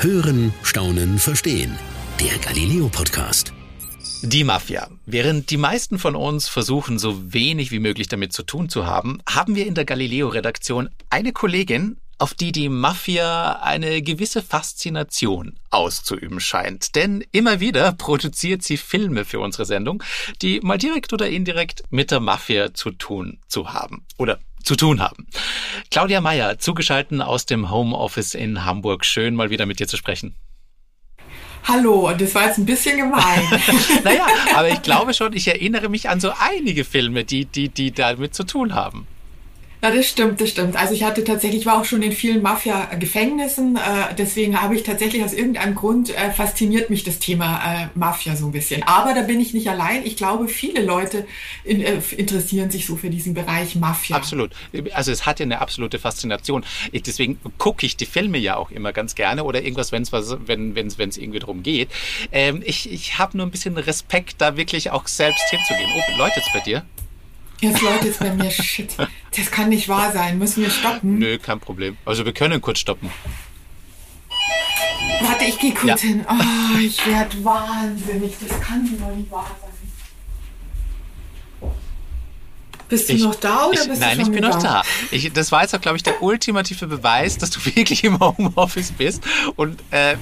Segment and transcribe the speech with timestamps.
[0.00, 1.76] Hören, Staunen, Verstehen.
[2.20, 3.52] Der Galileo Podcast.
[4.22, 4.88] Die Mafia.
[5.06, 9.20] Während die meisten von uns versuchen, so wenig wie möglich damit zu tun zu haben,
[9.28, 16.38] haben wir in der Galileo-Redaktion eine Kollegin, auf die die Mafia eine gewisse Faszination auszuüben
[16.38, 16.94] scheint.
[16.94, 20.04] Denn immer wieder produziert sie Filme für unsere Sendung,
[20.42, 24.06] die mal direkt oder indirekt mit der Mafia zu tun zu haben.
[24.16, 25.26] Oder zu tun haben.
[25.90, 29.04] Claudia Meyer, zugeschalten aus dem Homeoffice in Hamburg.
[29.04, 30.34] Schön, mal wieder mit dir zu sprechen.
[31.64, 33.42] Hallo, das war jetzt ein bisschen gemein.
[34.04, 37.92] naja, aber ich glaube schon, ich erinnere mich an so einige Filme, die, die, die
[37.92, 39.06] damit zu tun haben.
[39.80, 40.76] Ja, das stimmt, das stimmt.
[40.76, 44.82] Also ich hatte tatsächlich, ich war auch schon in vielen Mafia-Gefängnissen, äh, deswegen habe ich
[44.82, 48.82] tatsächlich aus irgendeinem Grund äh, fasziniert mich das Thema äh, Mafia so ein bisschen.
[48.82, 50.04] Aber da bin ich nicht allein.
[50.04, 51.26] Ich glaube, viele Leute
[51.62, 54.16] in, äh, interessieren sich so für diesen Bereich Mafia.
[54.16, 54.50] Absolut.
[54.94, 56.64] Also es hat ja eine absolute Faszination.
[56.90, 60.36] Ich, deswegen gucke ich die Filme ja auch immer ganz gerne oder irgendwas, wenn's was,
[60.46, 61.88] wenn es wenn es irgendwie darum geht.
[62.32, 65.90] Ähm, ich ich habe nur ein bisschen Respekt, da wirklich auch selbst hinzugehen.
[65.94, 66.84] Oh, läutet es bei dir?
[67.60, 68.50] Jetzt läutet es bei mir.
[68.50, 68.94] Shit.
[69.36, 70.38] Das kann nicht wahr sein.
[70.38, 71.18] Müssen wir stoppen?
[71.18, 71.96] Nö, kein Problem.
[72.04, 73.10] Also wir können kurz stoppen.
[75.20, 76.08] Warte, ich gehe kurz ja.
[76.08, 76.24] hin.
[76.28, 78.34] Oh, ich werde wahnsinnig.
[78.40, 79.67] Das kann doch nicht wahr sein.
[82.88, 84.82] Bist du ich, noch da oder ich, bist nein, du schon ich bin noch da.
[85.10, 88.92] Ich, das war jetzt auch, glaube ich, der ultimative Beweis, dass du wirklich im Homeoffice
[88.92, 89.22] bist
[89.56, 90.16] und, äh,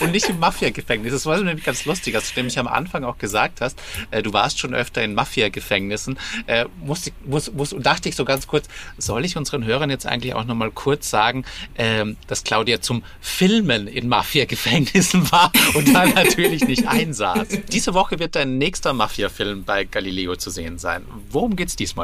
[0.00, 1.12] und nicht im Mafia-Gefängnis.
[1.12, 4.32] Das war nämlich ganz lustig, als du nämlich am Anfang auch gesagt hast, äh, du
[4.32, 6.18] warst schon öfter in Mafia-Gefängnissen.
[6.46, 8.68] Äh, musste, muss, muss, und dachte ich so ganz kurz,
[8.98, 13.86] soll ich unseren Hörern jetzt eigentlich auch nochmal kurz sagen, äh, dass Claudia zum Filmen
[13.86, 17.48] in Mafia-Gefängnissen war und da natürlich nicht einsaß.
[17.70, 21.06] Diese Woche wird dein nächster Mafia-Film bei Galileo zu sehen sein.
[21.30, 22.01] Worum geht's diesmal?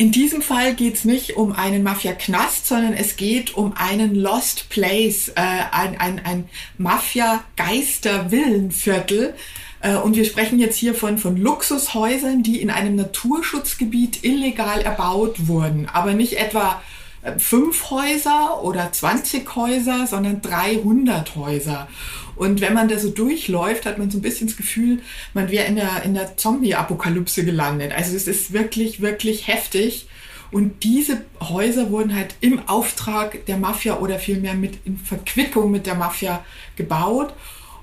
[0.00, 4.68] In diesem Fall geht es nicht um einen Mafia-Knast, sondern es geht um einen Lost
[4.68, 9.34] Place, äh, ein, ein, ein Mafia-Geister-Villenviertel.
[9.80, 15.48] Äh, und wir sprechen jetzt hier von, von Luxushäusern, die in einem Naturschutzgebiet illegal erbaut
[15.48, 15.88] wurden.
[15.92, 16.80] Aber nicht etwa
[17.38, 21.88] fünf Häuser oder 20 Häuser, sondern 300 Häuser.
[22.36, 25.00] Und wenn man da so durchläuft, hat man so ein bisschen das Gefühl,
[25.34, 27.92] man wäre in der, in der Zombie-Apokalypse gelandet.
[27.92, 30.06] Also es ist wirklich, wirklich heftig.
[30.52, 35.86] Und diese Häuser wurden halt im Auftrag der Mafia oder vielmehr mit in Verquickung mit
[35.86, 36.44] der Mafia
[36.76, 37.34] gebaut.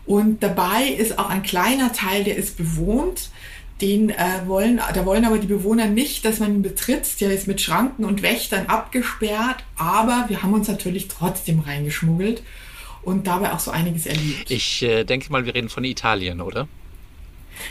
[0.05, 3.29] Und dabei ist auch ein kleiner Teil, der ist bewohnt.
[3.81, 7.19] Den äh, wollen, da wollen aber die Bewohner nicht, dass man ihn betritt.
[7.19, 9.63] Der ist mit Schranken und Wächtern abgesperrt.
[9.75, 12.41] Aber wir haben uns natürlich trotzdem reingeschmuggelt
[13.03, 14.49] und dabei auch so einiges erlebt.
[14.49, 16.67] Ich äh, denke mal, wir reden von Italien, oder?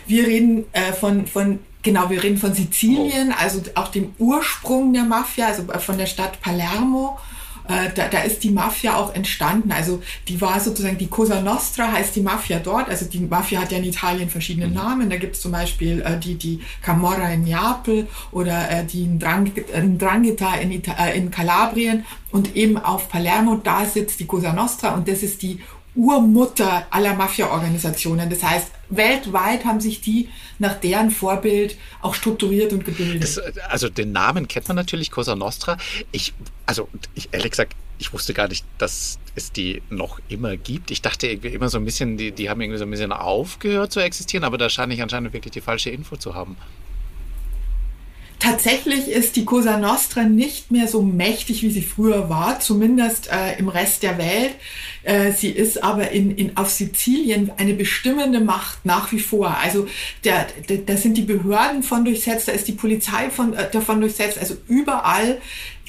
[0.06, 3.42] Wir reden äh, von, von, genau, wir reden von Sizilien, oh.
[3.42, 7.18] also auch dem Ursprung der Mafia, also äh, von der Stadt Palermo.
[7.66, 9.72] Äh, da, da ist die Mafia auch entstanden.
[9.72, 12.88] Also die war sozusagen die Cosa Nostra heißt die Mafia dort.
[12.88, 14.74] Also die Mafia hat ja in Italien verschiedene mhm.
[14.74, 15.10] Namen.
[15.10, 20.54] Da gibt es zum Beispiel äh, die, die Camorra in Neapel oder äh, die Ndrangheta
[20.56, 22.04] in, äh, in Kalabrien
[22.34, 25.60] und eben auf Palermo, da sitzt die Cosa Nostra und das ist die
[25.96, 28.28] Urmutter aller Mafia-Organisationen.
[28.28, 30.28] Das heißt, weltweit haben sich die
[30.58, 33.22] nach deren Vorbild auch strukturiert und gebildet.
[33.22, 33.38] Das,
[33.68, 35.76] also den Namen kennt man natürlich, Cosa Nostra.
[36.10, 36.34] Ich,
[36.66, 40.90] also ich, ehrlich gesagt, ich wusste gar nicht, dass es die noch immer gibt.
[40.90, 43.92] Ich dachte irgendwie immer so ein bisschen, die, die haben irgendwie so ein bisschen aufgehört
[43.92, 46.56] zu existieren, aber da scheine ich anscheinend wirklich die falsche Info zu haben.
[48.44, 53.58] Tatsächlich ist die Cosa Nostra nicht mehr so mächtig, wie sie früher war, zumindest äh,
[53.58, 54.54] im Rest der Welt.
[55.02, 59.56] Äh, sie ist aber in, in, auf Sizilien eine bestimmende Macht nach wie vor.
[59.62, 59.86] Also
[60.22, 64.36] da sind die Behörden von durchsetzt, da ist die Polizei von, äh, davon durchsetzt.
[64.38, 65.40] Also überall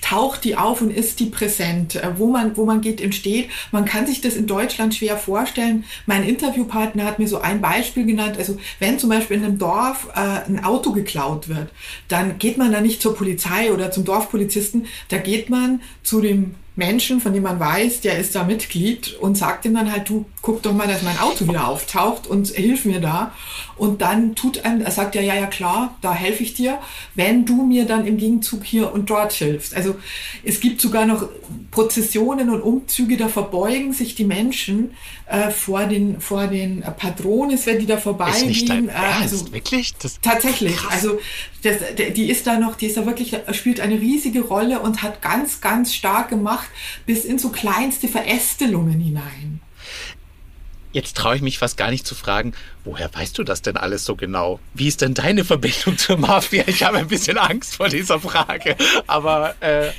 [0.06, 3.50] taucht die auf und ist die präsent, äh, wo man, wo man geht und steht.
[3.72, 5.84] Man kann sich das in Deutschland schwer vorstellen.
[6.06, 8.38] Mein Interviewpartner hat mir so ein Beispiel genannt.
[8.38, 11.70] Also wenn zum Beispiel in einem Dorf äh, ein Auto geklaut wird,
[12.08, 16.54] dann geht man da nicht zur Polizei oder zum Dorfpolizisten, da geht man zu dem
[16.76, 20.26] Menschen, von dem man weiß, der ist da Mitglied und sagt ihm dann halt, du
[20.42, 23.32] guck doch mal, dass mein Auto wieder auftaucht und hilf mir da.
[23.78, 26.80] Und dann tut einem, er sagt ja, ja, ja klar, da helfe ich dir,
[27.16, 29.76] wenn du mir dann im Gegenzug hier und dort hilfst.
[29.76, 29.96] Also
[30.44, 31.28] es gibt sogar noch
[31.72, 34.92] Prozessionen und Umzüge, da verbeugen sich die Menschen
[35.28, 38.44] äh, vor den vor den Patrones, wenn die da vorbeigehen.
[38.44, 39.94] Ist nicht dein äh, also wirklich?
[39.96, 40.76] Das tatsächlich.
[40.76, 40.94] Krass.
[40.94, 41.20] Also
[41.64, 41.78] das,
[42.16, 45.62] die ist da noch, die ist da wirklich spielt eine riesige Rolle und hat ganz
[45.62, 46.65] ganz stark gemacht
[47.06, 49.62] bis in so kleinste Verästelungen hinein.
[50.92, 52.54] Jetzt traue ich mich fast gar nicht zu fragen,
[52.86, 54.62] woher weißt du das denn alles so genau?
[54.74, 56.64] Wie ist denn deine Verbindung zur Mafia?
[56.68, 59.92] Ich habe ein bisschen Angst vor dieser Frage, aber äh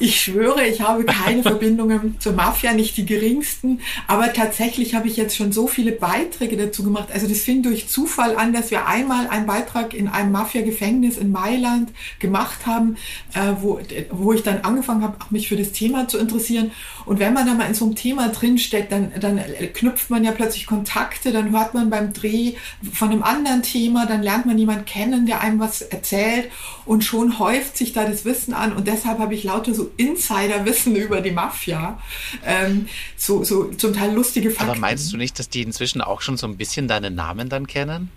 [0.00, 3.80] Ich schwöre, ich habe keine Verbindungen zur Mafia, nicht die geringsten.
[4.06, 7.08] Aber tatsächlich habe ich jetzt schon so viele Beiträge dazu gemacht.
[7.12, 11.32] Also das fing durch Zufall an, dass wir einmal einen Beitrag in einem Mafia-Gefängnis in
[11.32, 11.90] Mailand
[12.20, 12.96] gemacht haben,
[13.34, 13.80] äh, wo,
[14.10, 16.70] wo ich dann angefangen habe, mich für das Thema zu interessieren.
[17.04, 19.40] Und wenn man da mal in so einem Thema drinsteckt, dann, dann
[19.72, 22.54] knüpft man ja plötzlich Kontakte, dann hört man beim Dreh
[22.92, 26.50] von einem anderen Thema, dann lernt man jemanden kennen, der einem was erzählt
[26.84, 28.72] und schon häuft sich da das Wissen an.
[28.72, 32.00] Und deshalb habe ich lauter so Insiderwissen über die Mafia.
[32.44, 34.70] Ähm, so, so zum Teil lustige Fakten.
[34.70, 37.66] Aber meinst du nicht, dass die inzwischen auch schon so ein bisschen deinen Namen dann
[37.66, 38.10] kennen?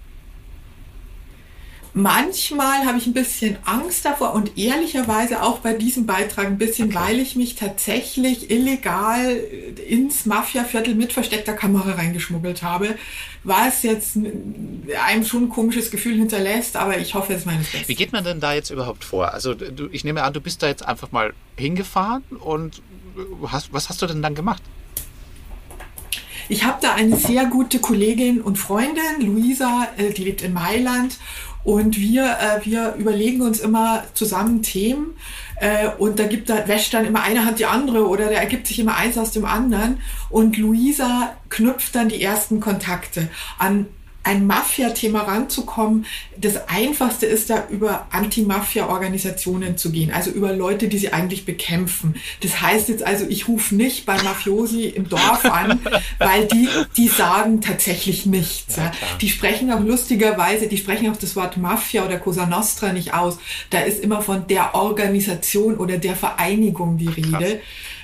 [1.93, 6.87] Manchmal habe ich ein bisschen Angst davor und ehrlicherweise auch bei diesem Beitrag ein bisschen,
[6.87, 6.97] okay.
[7.07, 9.35] weil ich mich tatsächlich illegal
[9.89, 12.95] ins Mafiaviertel mit versteckter Kamera reingeschmuggelt habe,
[13.43, 17.89] was jetzt einem schon ein komisches Gefühl hinterlässt, aber ich hoffe, es ist meines Bestes.
[17.89, 19.33] Wie geht man denn da jetzt überhaupt vor?
[19.33, 22.81] Also du, ich nehme an, du bist da jetzt einfach mal hingefahren und
[23.47, 24.63] hast, was hast du denn dann gemacht?
[26.47, 31.17] Ich habe da eine sehr gute Kollegin und Freundin, Luisa, äh, die lebt in Mailand
[31.63, 35.15] und wir, äh, wir überlegen uns immer zusammen Themen
[35.61, 38.65] äh, und da gibt da wäscht dann immer eine Hand die andere oder da ergibt
[38.67, 40.01] sich immer eins aus dem anderen.
[40.29, 43.29] Und Luisa knüpft dann die ersten Kontakte
[43.59, 43.85] an
[44.23, 46.05] ein Mafia-Thema ranzukommen,
[46.37, 52.15] das Einfachste ist da über Anti-Mafia-Organisationen zu gehen, also über Leute, die sie eigentlich bekämpfen.
[52.41, 55.79] Das heißt jetzt also, ich rufe nicht bei Mafiosi im Dorf an,
[56.19, 58.75] weil die, die sagen tatsächlich nichts.
[58.75, 58.91] Ja,
[59.21, 63.39] die sprechen auch lustigerweise, die sprechen auch das Wort Mafia oder Cosa Nostra nicht aus.
[63.71, 67.31] Da ist immer von der Organisation oder der Vereinigung die Rede.
[67.31, 67.59] Krass.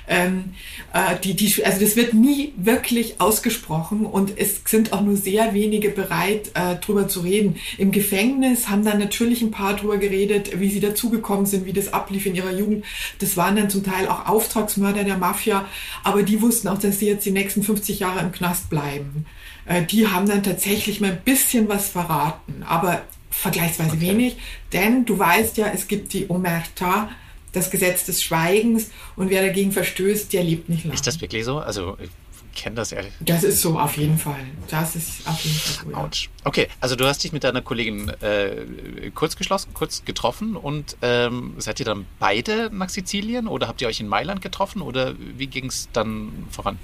[0.08, 0.54] Ähm,
[0.92, 5.52] äh, die, die, also das wird nie wirklich ausgesprochen und es sind auch nur sehr
[5.54, 7.56] wenige bereit, äh, drüber zu reden.
[7.76, 11.92] Im Gefängnis haben dann natürlich ein paar drüber geredet, wie sie dazugekommen sind, wie das
[11.92, 12.84] ablief in ihrer Jugend.
[13.18, 15.66] Das waren dann zum Teil auch Auftragsmörder der Mafia,
[16.04, 19.26] aber die wussten auch, dass sie jetzt die nächsten 50 Jahre im Knast bleiben.
[19.66, 24.00] Äh, die haben dann tatsächlich mal ein bisschen was verraten, aber vergleichsweise okay.
[24.00, 24.36] wenig,
[24.72, 27.10] denn du weißt ja, es gibt die Omerta,
[27.58, 30.94] das Gesetz des Schweigens und wer dagegen verstößt, der lebt nicht lange.
[30.94, 31.58] Ist das wirklich so?
[31.58, 32.10] Also ich
[32.54, 33.12] kenne das ehrlich.
[33.20, 34.40] Das ist so, auf jeden Fall.
[34.68, 35.90] Das ist auf jeden Fall so.
[35.92, 36.10] Ja.
[36.44, 41.54] Okay, also du hast dich mit deiner Kollegin äh, kurz geschlossen, kurz getroffen und ähm,
[41.58, 45.46] seid ihr dann beide nach Sizilien oder habt ihr euch in Mailand getroffen oder wie
[45.46, 46.78] ging es dann voran?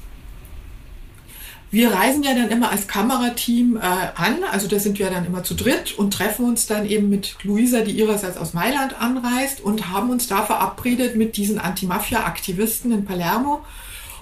[1.71, 5.43] Wir reisen ja dann immer als Kamerateam äh, an, also da sind wir dann immer
[5.43, 9.91] zu dritt und treffen uns dann eben mit Luisa, die ihrerseits aus Mailand anreist und
[9.91, 13.65] haben uns da verabredet mit diesen Anti-Mafia-Aktivisten in Palermo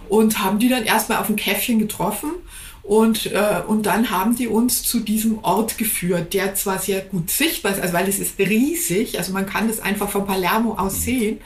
[0.09, 2.31] und haben die dann erstmal auf ein Käffchen getroffen
[2.83, 7.31] und, äh, und dann haben die uns zu diesem Ort geführt, der zwar sehr gut
[7.31, 11.03] sichtbar ist, also weil es ist riesig, also man kann das einfach von Palermo aus
[11.03, 11.39] sehen,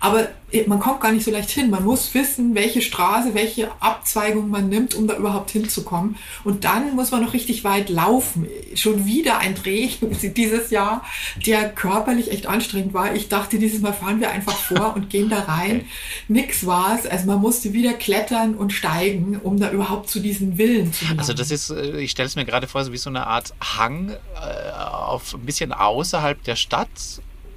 [0.00, 0.28] aber
[0.66, 1.70] man kommt gar nicht so leicht hin.
[1.70, 6.16] Man muss wissen, welche Straße, welche Abzweigung man nimmt, um da überhaupt hinzukommen.
[6.44, 8.48] Und dann muss man noch richtig weit laufen.
[8.74, 9.88] Schon wieder ein Dreh
[10.36, 11.04] dieses Jahr,
[11.46, 13.14] der körperlich echt anstrengend war.
[13.14, 15.84] Ich dachte, dieses Mal fahren wir einfach vor und gehen da rein.
[16.28, 17.06] Nix war's.
[17.06, 21.18] Also man musste wieder klettern und steigen, um da überhaupt zu diesen Villen zu kommen.
[21.18, 23.54] Also das ist, äh, ich stelle es mir gerade vor, so wie so eine Art
[23.60, 26.88] Hang äh, auf ein bisschen außerhalb der Stadt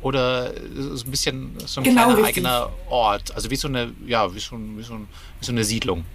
[0.04, 2.38] oder ist ein bisschen so ein genau kleiner richtig.
[2.46, 3.34] eigener Ort?
[3.36, 5.00] Also wie so eine, ja, wie so, wie so,
[5.40, 6.06] wie so eine Siedlung.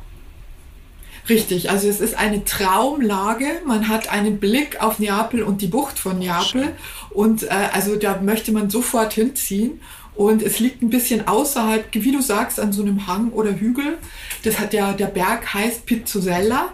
[1.29, 3.61] Richtig, also es ist eine Traumlage.
[3.67, 6.63] Man hat einen Blick auf Neapel und die Bucht von Neapel.
[6.63, 6.71] Schön.
[7.11, 9.81] Und äh, also da möchte man sofort hinziehen.
[10.15, 13.99] Und es liegt ein bisschen außerhalb, wie du sagst, an so einem Hang oder Hügel.
[14.43, 16.73] Das hat ja, der Berg heißt Pizzosella.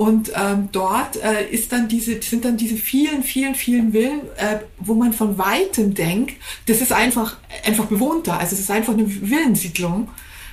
[0.00, 4.60] Und ähm, dort äh, ist dann diese, sind dann diese vielen, vielen, vielen Villen, äh,
[4.78, 8.38] wo man von weitem denkt, das ist einfach, einfach bewohnter.
[8.38, 10.08] Also es ist einfach eine Villensiedlung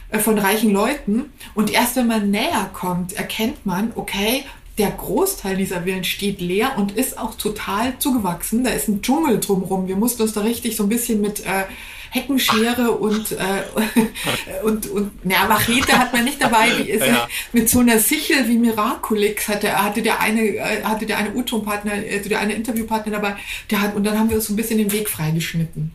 [0.10, 1.32] äh, von reichen Leuten.
[1.56, 4.44] Und erst wenn man näher kommt, erkennt man, okay,
[4.78, 8.66] der Großteil dieser Villen steht leer und ist auch total zugewachsen.
[8.66, 9.88] Da ist ein Dschungel drumherum.
[9.88, 11.64] Wir mussten uns da richtig so ein bisschen mit äh,
[12.10, 13.64] Heckenschere und, äh,
[14.64, 16.70] und, und ja, Machete hat man nicht dabei.
[16.70, 17.28] Die ist ja.
[17.54, 21.94] Mit so einer Sichel wie Miraculix hatte, hatte der eine, äh, hatte der eine U-Ton-Partner,
[21.94, 23.36] also der eine Interviewpartner dabei,
[23.70, 25.92] der hat, und dann haben wir uns so ein bisschen den Weg freigeschnitten.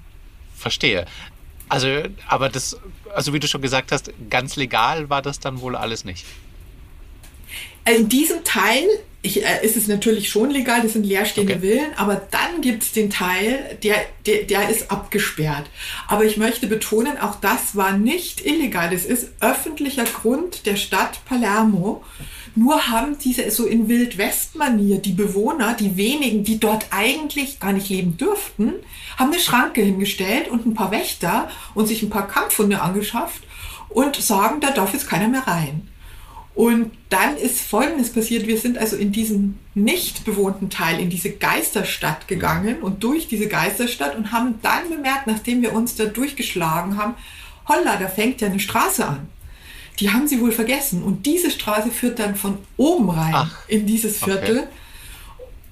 [0.57, 1.07] Verstehe.
[1.69, 1.88] Also,
[2.28, 2.76] aber das,
[3.14, 6.26] also wie du schon gesagt hast, ganz legal war das dann wohl alles nicht.
[7.85, 8.85] In diesem Teil
[9.22, 11.62] ich, äh, ist es natürlich schon legal, das sind leerstehende okay.
[11.62, 15.70] Villen, aber dann gibt es den Teil, der, der, der ist abgesperrt.
[16.08, 18.90] Aber ich möchte betonen, auch das war nicht illegal.
[18.90, 22.02] Das ist öffentlicher Grund der Stadt Palermo.
[22.54, 27.88] Nur haben diese so in Wildwest-Manier die Bewohner, die wenigen, die dort eigentlich gar nicht
[27.88, 28.74] leben dürften,
[29.16, 33.42] haben eine Schranke hingestellt und ein paar Wächter und sich ein paar Kampfhunde angeschafft
[33.88, 35.88] und sagen, da darf jetzt keiner mehr rein.
[36.54, 38.47] Und dann ist Folgendes passiert.
[38.47, 43.49] Wir sind also in diesen nicht bewohnten Teil, in diese Geisterstadt gegangen und durch diese
[43.49, 47.14] Geisterstadt und haben dann bemerkt, nachdem wir uns da durchgeschlagen haben,
[47.66, 49.28] holla, da fängt ja eine Straße an.
[49.99, 51.02] Die haben sie wohl vergessen.
[51.02, 54.59] Und diese Straße führt dann von oben rein Ach, in dieses Viertel.
[54.59, 54.68] Okay.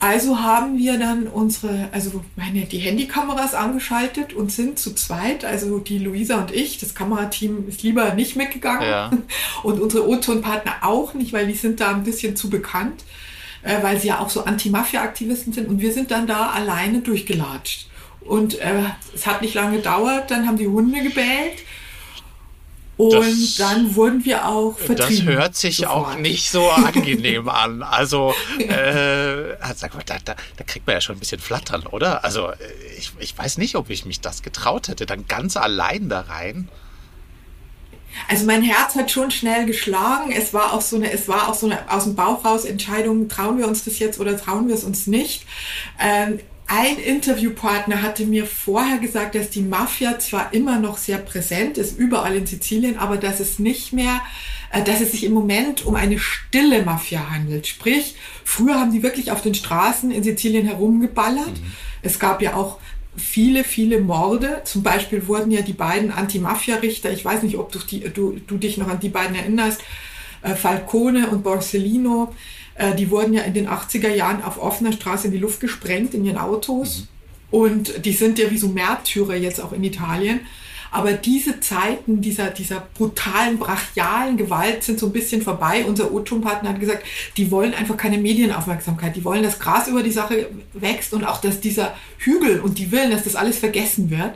[0.01, 5.79] Also haben wir dann unsere, also meine, die Handykameras angeschaltet und sind zu zweit, also
[5.79, 8.83] die Luisa und ich, das Kamerateam ist lieber nicht mitgegangen.
[8.83, 9.11] Ja.
[9.63, 13.05] und unsere O-Ton-Partner auch nicht, weil die sind da ein bisschen zu bekannt,
[13.63, 15.69] äh, weil sie ja auch so Anti-Mafia-Aktivisten sind.
[15.69, 17.87] Und wir sind dann da alleine durchgelatscht.
[18.23, 21.59] Und äh, es hat nicht lange gedauert, dann haben die Hunde gebellt
[23.01, 25.27] und das, dann wurden wir auch vertrieben.
[25.27, 26.09] Das hört sich sofort.
[26.09, 27.83] auch nicht so angenehm an.
[27.83, 32.25] Also, äh, sag mal, da, da, da, kriegt man ja schon ein bisschen Flattern, oder?
[32.25, 32.53] Also,
[32.99, 36.69] ich, ich weiß nicht, ob ich mich das getraut hätte, dann ganz allein da rein.
[38.29, 40.33] Also mein Herz hat schon schnell geschlagen.
[40.33, 43.29] Es war auch so eine, es war auch so eine aus dem Bauch raus Entscheidung,
[43.29, 45.47] trauen wir uns das jetzt oder trauen wir es uns nicht.
[46.01, 46.41] Ähm,
[46.73, 51.99] ein Interviewpartner hatte mir vorher gesagt, dass die Mafia zwar immer noch sehr präsent ist,
[51.99, 54.21] überall in Sizilien, aber dass es nicht mehr,
[54.73, 57.67] äh, dass es sich im Moment um eine stille Mafia handelt.
[57.67, 61.61] Sprich, früher haben die wirklich auf den Straßen in Sizilien herumgeballert.
[61.61, 61.73] Mhm.
[62.03, 62.79] Es gab ja auch
[63.17, 64.63] viele, viele Morde.
[64.65, 68.59] Zum Beispiel wurden ja die beiden Anti-Mafia-Richter, ich weiß nicht, ob du, die, du, du
[68.59, 69.83] dich noch an die beiden erinnerst,
[70.43, 72.33] äh, Falcone und Borsellino,
[72.81, 76.15] äh, die wurden ja in den 80er Jahren auf offener Straße in die Luft gesprengt
[76.15, 77.01] in ihren Autos.
[77.01, 77.09] Mhm.
[77.51, 80.41] Und die sind ja wie so Märtyrer jetzt auch in Italien.
[80.93, 85.85] Aber diese Zeiten dieser, dieser brutalen, brachialen Gewalt sind so ein bisschen vorbei.
[85.87, 87.05] Unser O-Ton-Partner hat gesagt,
[87.37, 89.15] die wollen einfach keine Medienaufmerksamkeit.
[89.15, 92.91] Die wollen, dass Gras über die Sache wächst und auch, dass dieser Hügel und die
[92.91, 94.33] Willen, dass das alles vergessen wird.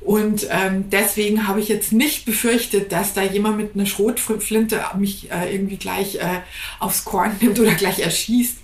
[0.00, 5.30] Und ähm, deswegen habe ich jetzt nicht befürchtet, dass da jemand mit einer Schrotflinte mich
[5.30, 6.40] äh, irgendwie gleich äh,
[6.78, 8.58] aufs Korn nimmt oder gleich erschießt.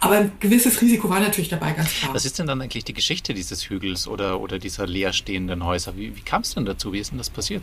[0.00, 2.12] Aber ein gewisses Risiko war natürlich dabei, ganz klar.
[2.12, 5.96] Was ist denn dann eigentlich die Geschichte dieses Hügels oder, oder dieser leerstehenden Häuser?
[5.96, 6.92] Wie, wie kam es denn dazu?
[6.92, 7.62] Wie ist denn das passiert?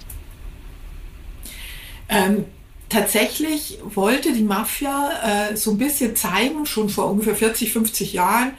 [2.08, 2.46] Ähm,
[2.88, 8.54] tatsächlich wollte die Mafia äh, so ein bisschen zeigen, schon vor ungefähr 40, 50 Jahren,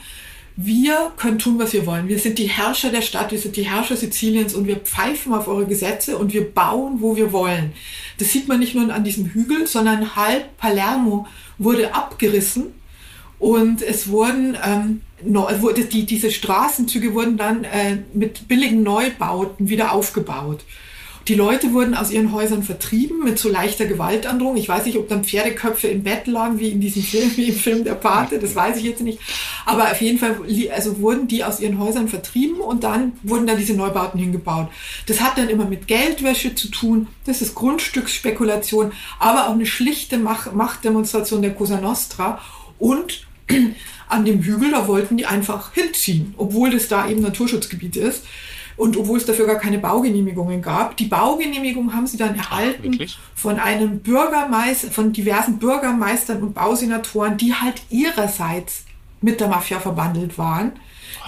[0.60, 2.08] wir können tun, was wir wollen.
[2.08, 5.46] Wir sind die Herrscher der Stadt, wir sind die Herrscher Siziliens und wir pfeifen auf
[5.46, 7.72] eure Gesetze und wir bauen, wo wir wollen.
[8.18, 12.74] Das sieht man nicht nur an diesem Hügel, sondern halb Palermo wurde abgerissen
[13.38, 15.02] und es wurden ähm,
[15.60, 20.64] wurde die, diese Straßenzüge wurden dann äh, mit billigen Neubauten wieder aufgebaut.
[21.28, 24.56] Die Leute wurden aus ihren Häusern vertrieben mit so leichter Gewaltandrohung.
[24.56, 27.54] Ich weiß nicht, ob dann Pferdeköpfe im Bett lagen, wie in diesem Film, wie im
[27.54, 29.20] Film Der Pate, das weiß ich jetzt nicht.
[29.66, 30.40] Aber auf jeden Fall
[30.74, 34.68] also wurden die aus ihren Häusern vertrieben und dann wurden da diese Neubauten hingebaut.
[35.04, 40.16] Das hat dann immer mit Geldwäsche zu tun, das ist Grundstücksspekulation, aber auch eine schlichte
[40.16, 42.40] Mach Machtdemonstration der Cosa Nostra
[42.78, 43.26] und
[44.08, 48.24] an dem Hügel, da wollten die einfach hinziehen, obwohl das da eben Naturschutzgebiet ist.
[48.78, 53.18] Und obwohl es dafür gar keine Baugenehmigungen gab, die Baugenehmigung haben sie dann erhalten Ach,
[53.34, 58.84] von einem Bürgermeister, von diversen Bürgermeistern und Bausenatoren, die halt ihrerseits
[59.20, 60.70] mit der Mafia verbandelt waren.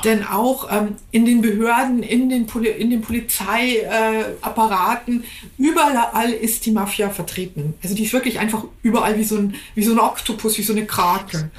[0.04, 5.26] Denn auch ähm, in den Behörden, in den, Poli in den Polizeiapparaten, äh,
[5.58, 7.74] überall ist die Mafia vertreten.
[7.82, 10.72] Also die ist wirklich einfach überall wie so ein, wie so ein Oktopus, wie so
[10.72, 11.50] eine Krake.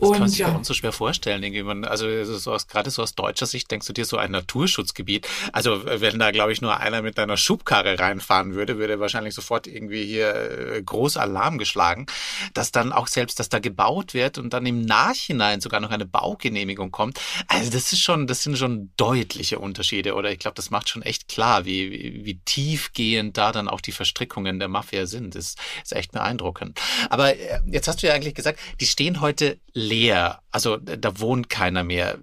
[0.00, 0.48] Das kann man sich ja.
[0.50, 1.42] bei uns so schwer vorstellen.
[1.42, 1.62] Irgendwie.
[1.62, 5.26] Man, also so aus, gerade so aus deutscher Sicht denkst du dir so ein Naturschutzgebiet.
[5.52, 9.66] Also wenn da, glaube ich, nur einer mit einer Schubkarre reinfahren würde, würde wahrscheinlich sofort
[9.66, 12.06] irgendwie hier äh, groß Alarm geschlagen.
[12.54, 16.06] Dass dann auch selbst, dass da gebaut wird und dann im Nachhinein sogar noch eine
[16.06, 17.20] Baugenehmigung kommt.
[17.48, 20.14] Also das ist schon, das sind schon deutliche Unterschiede.
[20.14, 23.80] Oder ich glaube, das macht schon echt klar, wie, wie, wie tiefgehend da dann auch
[23.80, 25.34] die Verstrickungen der Mafia sind.
[25.34, 26.80] Das ist echt beeindruckend.
[27.10, 30.40] Aber äh, jetzt hast du ja eigentlich gesagt, die stehen heute leer.
[30.50, 32.18] Also da wohnt keiner mehr.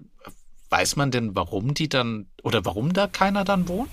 [0.70, 3.92] Weiß man denn, warum die dann oder warum da keiner dann wohnt?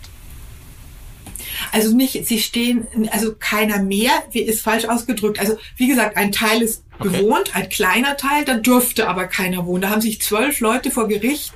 [1.70, 5.38] Also nicht, sie stehen, also keiner mehr, wie ist falsch ausgedrückt.
[5.38, 7.08] Also wie gesagt, ein Teil ist okay.
[7.08, 9.82] bewohnt, ein kleiner Teil, da dürfte aber keiner wohnen.
[9.82, 11.52] Da haben sich zwölf Leute vor Gericht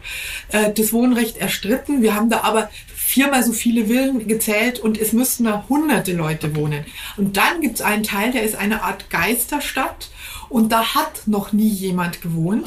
[0.51, 2.03] äh, das Wohnrecht erstritten.
[2.03, 6.57] Wir haben da aber viermal so viele Villen gezählt und es müssten da hunderte Leute
[6.57, 6.85] wohnen.
[7.17, 10.11] Und dann gibt es einen Teil, der ist eine Art Geisterstadt
[10.49, 12.67] und da hat noch nie jemand gewohnt.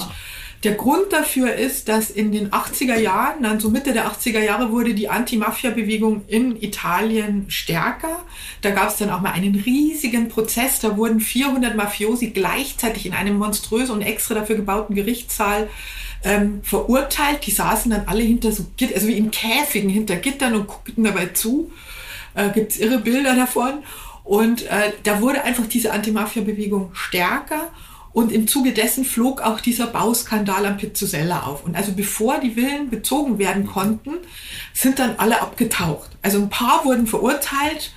[0.66, 4.74] Der Grund dafür ist, dass in den 80er Jahren, dann so Mitte der 80er Jahre,
[4.74, 8.26] wurde die Anti-Mafia-Bewegung in Italien stärker.
[8.62, 10.82] Da gab es dann auch mal einen riesigen Prozess.
[10.82, 15.70] Da wurden 400 Mafiosi gleichzeitig in einem monströsen und extra dafür gebauten Gerichtssaal
[16.26, 17.46] ähm, verurteilt.
[17.46, 21.06] Die saßen dann alle hinter so Gitter, also wie in Käfigen hinter Gittern und guckten
[21.06, 21.72] dabei zu.
[22.36, 23.82] Äh, Gibt es irre Bilder davon.
[24.30, 27.72] Und äh, da wurde einfach diese Anti-Mafia-Bewegung stärker.
[28.14, 31.66] Und im Zuge dessen flog auch dieser Bauskandal am Pizzosella auf.
[31.66, 34.12] Und also bevor die Villen bezogen werden konnten,
[34.72, 36.12] sind dann alle abgetaucht.
[36.22, 37.92] Also ein paar wurden verurteilt.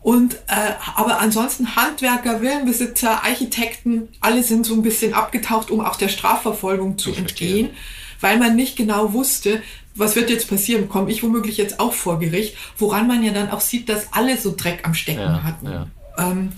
[0.00, 5.96] Und äh, aber ansonsten Handwerker, Villenbesitzer, Architekten, alle sind so ein bisschen abgetaucht, um auch
[5.96, 7.68] der Strafverfolgung zu entgehen,
[8.22, 9.62] weil man nicht genau wusste,
[9.94, 10.88] was wird jetzt passieren?
[10.88, 12.56] Komme ich womöglich jetzt auch vor Gericht?
[12.78, 15.66] Woran man ja dann auch sieht, dass alle so Dreck am Stecken ja, hatten.
[15.66, 15.86] Ja.
[16.18, 16.52] Ähm,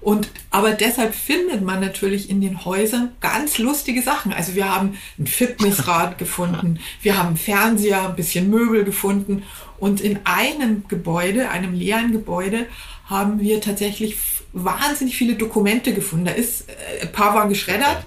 [0.00, 4.32] und, aber deshalb findet man natürlich in den Häusern ganz lustige Sachen.
[4.32, 9.42] Also wir haben ein Fitnessrad gefunden, wir haben einen Fernseher, ein bisschen Möbel gefunden
[9.78, 12.66] und in einem Gebäude, einem leeren Gebäude,
[13.04, 14.16] haben wir tatsächlich
[14.52, 16.24] wahnsinnig viele Dokumente gefunden.
[16.24, 18.04] Da ist, äh, ein paar waren geschreddert,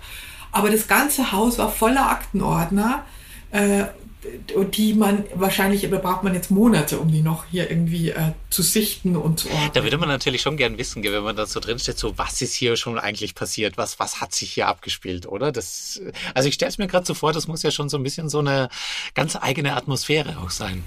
[0.52, 3.06] aber das ganze Haus war voller Aktenordner.
[3.52, 3.86] Äh,
[4.74, 8.62] die man wahrscheinlich, da braucht man jetzt Monate, um die noch hier irgendwie äh, zu
[8.62, 9.72] sichten und zu ordnen.
[9.74, 12.42] Da würde man natürlich schon gern wissen, wenn man da so drin steht, so was
[12.42, 15.52] ist hier schon eigentlich passiert, was, was hat sich hier abgespielt, oder?
[15.52, 16.02] Das,
[16.34, 18.30] also ich stelle es mir gerade so vor, das muss ja schon so ein bisschen
[18.30, 18.70] so eine
[19.14, 20.84] ganz eigene Atmosphäre auch sein.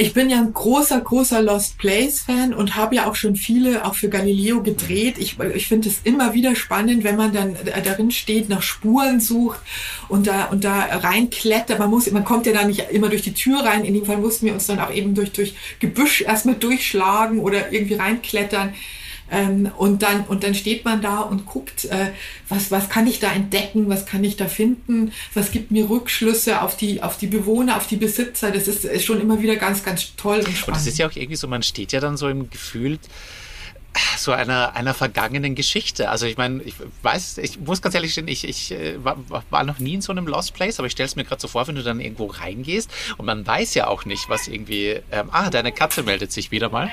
[0.00, 3.84] Ich bin ja ein großer, großer Lost Place Fan und habe ja auch schon viele
[3.84, 5.18] auch für Galileo gedreht.
[5.18, 7.54] Ich, ich finde es immer wieder spannend, wenn man dann
[7.84, 9.60] darin steht, nach Spuren sucht
[10.08, 11.78] und da, und da reinklettert.
[11.78, 13.84] Man muss, man kommt ja da nicht immer durch die Tür rein.
[13.84, 17.70] In dem Fall mussten wir uns dann auch eben durch, durch Gebüsch erstmal durchschlagen oder
[17.70, 18.72] irgendwie reinklettern.
[19.30, 22.10] Ähm, und, dann, und dann steht man da und guckt, äh,
[22.48, 26.62] was, was kann ich da entdecken, was kann ich da finden, was gibt mir Rückschlüsse
[26.62, 28.50] auf die, auf die Bewohner, auf die Besitzer.
[28.50, 30.68] Das ist, ist schon immer wieder ganz, ganz toll und spannend.
[30.68, 32.98] Und es ist ja auch irgendwie so, man steht ja dann so im Gefühl,
[34.16, 36.10] so einer, einer vergangenen Geschichte.
[36.10, 39.18] Also ich meine, ich weiß, ich muss ganz ehrlich stehen, ich, ich äh, war,
[39.50, 41.48] war noch nie in so einem Lost Place, aber ich stelle es mir gerade so
[41.48, 45.28] vor, wenn du dann irgendwo reingehst und man weiß ja auch nicht, was irgendwie, ähm,
[45.32, 46.90] ah, deine Katze meldet sich wieder mal.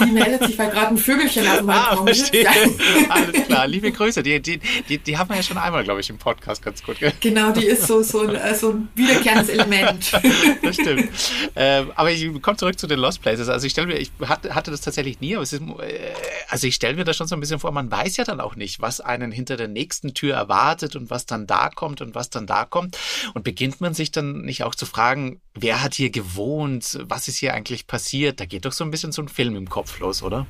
[0.00, 2.32] Die meldet sich, weil gerade ein Vögelchen auf dem Balkon ah, sitzt.
[3.08, 4.22] Alles klar, liebe Grüße.
[4.22, 6.98] Die, die, die, die haben wir ja schon einmal, glaube ich, im Podcast ganz gut.
[6.98, 7.12] Gell?
[7.20, 10.12] Genau, die ist so, so, ein, äh, so ein wiederkehrendes Element.
[10.62, 11.08] Das stimmt.
[11.56, 13.48] Ähm, aber ich komme zurück zu den Lost Places.
[13.48, 16.12] Also ich stelle mir, ich hatte, hatte das tatsächlich nie, aber es ist, äh,
[16.48, 18.56] also ich stelle mir das schon so ein bisschen vor, man weiß ja dann auch
[18.56, 22.30] nicht, was einen hinter der nächsten Tür erwartet und was dann da kommt und was
[22.30, 22.96] dann da kommt.
[23.34, 27.38] Und beginnt man sich dann nicht auch zu fragen, wer hat hier gewohnt, was ist
[27.38, 28.40] hier eigentlich passiert?
[28.40, 30.46] Da geht doch so ein bisschen so ein Film im Kopf los, oder?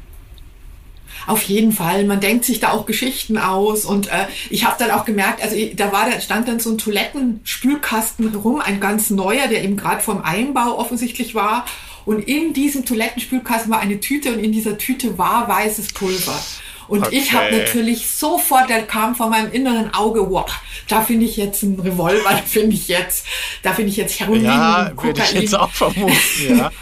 [1.27, 2.05] Auf jeden Fall.
[2.05, 5.57] Man denkt sich da auch Geschichten aus und äh, ich habe dann auch gemerkt, also
[5.75, 10.01] da war, da stand dann so ein Toilettenspülkasten rum, ein ganz neuer, der eben gerade
[10.01, 11.65] vom Einbau offensichtlich war.
[12.05, 16.41] Und in diesem Toilettenspülkasten war eine Tüte und in dieser Tüte war weißes Pulver.
[16.89, 17.19] Und okay.
[17.19, 20.51] ich habe natürlich sofort, der kam vor meinem inneren Auge, wow,
[20.89, 23.27] da finde ich jetzt einen Revolver, da finde ich jetzt,
[23.63, 26.73] da finde ich jetzt Heroin, ja, würde ich jetzt auch vermuten, ja.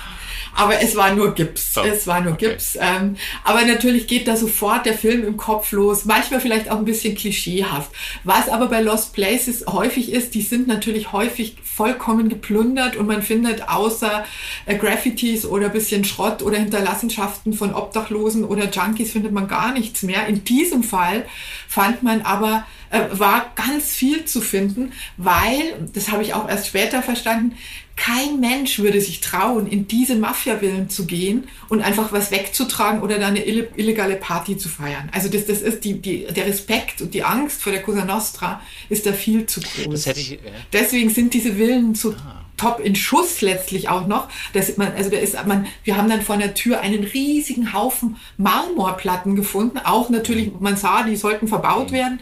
[0.59, 1.75] Aber es war nur Gips.
[1.75, 1.83] So.
[1.83, 2.49] Es war nur okay.
[2.49, 2.77] Gips.
[2.81, 6.05] Ähm, aber natürlich geht da sofort der Film im Kopf los.
[6.05, 7.93] Manchmal vielleicht auch ein bisschen klischeehaft.
[8.25, 13.23] Was aber bei Lost Places häufig ist, die sind natürlich häufig vollkommen geplündert und man
[13.23, 14.25] findet außer
[14.67, 20.03] äh, Graffitis oder bisschen Schrott oder Hinterlassenschaften von Obdachlosen oder Junkies findet man gar nichts
[20.03, 20.27] mehr.
[20.27, 21.25] In diesem Fall
[21.69, 26.69] fand man aber äh, war ganz viel zu finden, weil, das habe ich auch erst
[26.69, 27.57] später verstanden,
[27.99, 33.19] kein Mensch würde sich trauen, in diese Mafia-Villen zu gehen und einfach was wegzutragen oder
[33.19, 35.11] da eine illegale Party zu feiern.
[35.13, 38.63] Also das, das ist die, die, der Respekt und die Angst vor der Cosa Nostra
[38.89, 40.07] ist da viel zu groß.
[40.07, 40.37] Ich, ja.
[40.73, 42.45] Deswegen sind diese Villen so ah.
[42.57, 44.29] top in Schuss letztlich auch noch.
[44.53, 48.17] Das man, also da ist man, wir haben dann vor der Tür einen riesigen Haufen
[48.37, 49.79] Marmorplatten gefunden.
[49.79, 51.97] Auch natürlich, man sah, die sollten verbaut mhm.
[51.97, 52.21] werden.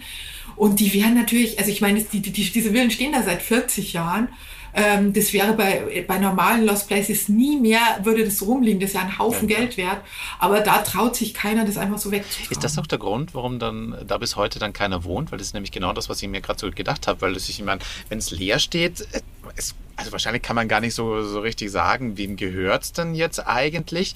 [0.56, 3.92] Und die wären natürlich, also ich meine, die, die, diese Villen stehen da seit 40
[3.92, 4.28] Jahren.
[4.76, 8.78] Ähm, das wäre bei, bei normalen Lost Places nie mehr, würde das rumliegen.
[8.78, 10.02] Das ist ja ein Haufen ja, Geld wert.
[10.38, 12.52] Aber da traut sich keiner, das einfach so wegzutragen.
[12.52, 15.32] Ist das auch der Grund, warum dann da bis heute dann keiner wohnt?
[15.32, 17.22] Weil das ist nämlich genau das, was ich mir gerade so gedacht habe.
[17.22, 19.22] Weil das, ich meine, wenn es leer steht, äh,
[19.56, 23.14] es also wahrscheinlich kann man gar nicht so, so richtig sagen, wem gehört es denn
[23.14, 24.14] jetzt eigentlich?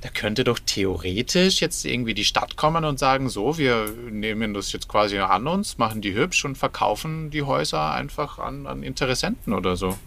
[0.00, 4.72] Da könnte doch theoretisch jetzt irgendwie die Stadt kommen und sagen, so, wir nehmen das
[4.72, 9.52] jetzt quasi an uns, machen die hübsch und verkaufen die Häuser einfach an, an Interessenten
[9.52, 9.97] oder so.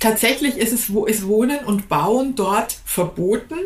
[0.00, 3.56] Tatsächlich ist es, ist Wohnen und Bauen dort verboten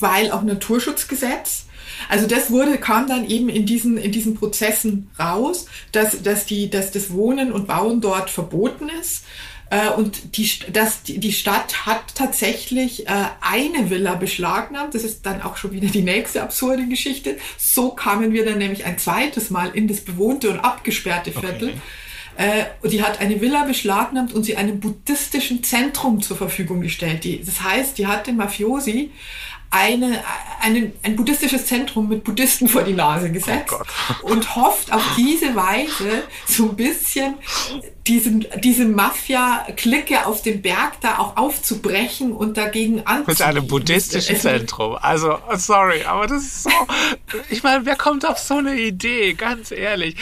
[0.00, 1.66] weil auch Naturschutzgesetz.
[2.08, 6.70] Also das wurde, kam dann eben in diesen, in diesen Prozessen raus, dass, dass, die,
[6.70, 9.24] dass das Wohnen und Bauen dort verboten ist.
[9.70, 14.94] Äh, und die, das, die Stadt hat tatsächlich äh, eine Villa beschlagnahmt.
[14.94, 17.36] Das ist dann auch schon wieder die nächste absurde Geschichte.
[17.58, 21.70] So kamen wir dann nämlich ein zweites Mal in das bewohnte und abgesperrte Viertel.
[21.70, 21.80] Okay.
[22.40, 27.22] Äh, die hat eine Villa beschlagnahmt und sie einem buddhistischen Zentrum zur Verfügung gestellt.
[27.24, 29.10] Die, das heißt, die hat den Mafiosi
[29.68, 30.24] eine,
[30.62, 35.54] eine, ein buddhistisches Zentrum mit Buddhisten vor die Nase gesetzt oh und hofft auf diese
[35.54, 37.34] Weise so ein bisschen
[38.06, 43.24] diesen, diese Mafia-Clique auf dem Berg da auch aufzubrechen und dagegen anzugehen.
[43.26, 44.96] Mit einem buddhistischen es, Zentrum.
[45.00, 46.70] Also, sorry, aber das ist so.
[47.50, 49.34] ich meine, wer kommt auf so eine Idee?
[49.34, 50.16] Ganz ehrlich.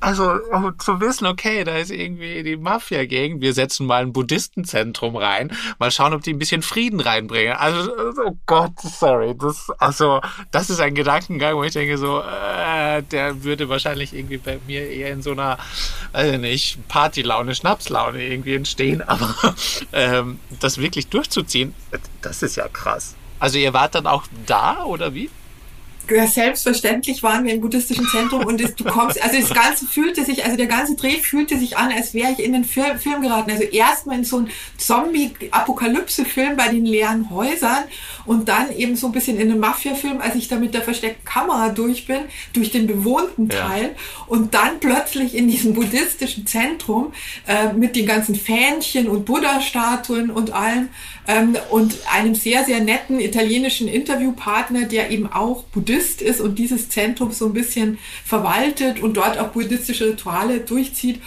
[0.00, 5.16] Also, um zu wissen, okay, da ist irgendwie die Mafia-Gegend, wir setzen mal ein Buddhistenzentrum
[5.16, 7.54] rein, mal schauen, ob die ein bisschen Frieden reinbringen.
[7.54, 7.90] Also,
[8.26, 9.34] oh Gott, sorry.
[9.38, 14.36] Das, also, das ist ein Gedankengang, wo ich denke, so, äh, der würde wahrscheinlich irgendwie
[14.36, 15.58] bei mir eher in so einer,
[16.12, 19.54] weiß ich nicht, Party Partylaune, Schnapslaune irgendwie entstehen, aber
[19.92, 21.74] ähm, das wirklich durchzuziehen,
[22.22, 23.14] das ist ja krass.
[23.38, 25.30] Also ihr wart dann auch da oder wie?
[26.06, 30.44] Selbstverständlich waren wir im buddhistischen Zentrum und es, du kommst, also das Ganze fühlte sich,
[30.44, 33.50] also der ganze Dreh fühlte sich an, als wäre ich in den Film, Film geraten.
[33.50, 37.84] Also erstmal in so einen Zombie-Apokalypse-Film bei den leeren Häusern
[38.26, 41.24] und dann eben so ein bisschen in einen Mafia-Film, als ich da mit der versteckten
[41.24, 42.20] Kamera durch bin,
[42.52, 44.24] durch den bewohnten Teil ja.
[44.26, 47.12] und dann plötzlich in diesem buddhistischen Zentrum
[47.46, 50.90] äh, mit den ganzen Fähnchen und Buddha-Statuen und allem
[51.26, 56.88] ähm, und einem sehr, sehr netten italienischen Interviewpartner, der eben auch Buddhist ist und dieses
[56.88, 61.20] Zentrum so ein bisschen verwaltet und dort auch buddhistische Rituale durchzieht.